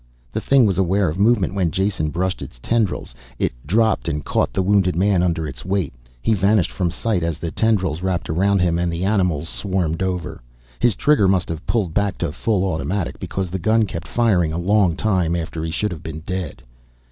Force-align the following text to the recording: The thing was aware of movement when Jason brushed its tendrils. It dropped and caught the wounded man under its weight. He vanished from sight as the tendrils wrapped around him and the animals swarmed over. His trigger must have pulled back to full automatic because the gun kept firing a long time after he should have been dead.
The 0.31 0.41
thing 0.41 0.65
was 0.65 0.79
aware 0.79 1.09
of 1.09 1.19
movement 1.19 1.53
when 1.53 1.69
Jason 1.69 2.09
brushed 2.09 2.41
its 2.41 2.57
tendrils. 2.57 3.13
It 3.37 3.53
dropped 3.67 4.07
and 4.07 4.25
caught 4.25 4.51
the 4.51 4.63
wounded 4.63 4.95
man 4.95 5.21
under 5.21 5.47
its 5.47 5.63
weight. 5.63 5.93
He 6.23 6.33
vanished 6.33 6.71
from 6.71 6.89
sight 6.89 7.21
as 7.21 7.37
the 7.37 7.51
tendrils 7.51 8.01
wrapped 8.01 8.27
around 8.27 8.61
him 8.61 8.79
and 8.79 8.91
the 8.91 9.05
animals 9.05 9.47
swarmed 9.47 10.01
over. 10.01 10.41
His 10.79 10.95
trigger 10.95 11.27
must 11.27 11.49
have 11.49 11.67
pulled 11.67 11.93
back 11.93 12.17
to 12.17 12.31
full 12.31 12.63
automatic 12.65 13.19
because 13.19 13.51
the 13.51 13.59
gun 13.59 13.85
kept 13.85 14.07
firing 14.07 14.51
a 14.51 14.57
long 14.57 14.95
time 14.95 15.35
after 15.35 15.63
he 15.63 15.69
should 15.69 15.91
have 15.91 16.01
been 16.01 16.21
dead. 16.21 16.63